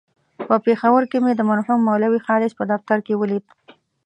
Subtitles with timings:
[0.47, 3.45] په پېښور کې مې د مرحوم مولوي خالص په دفتر کې ولید.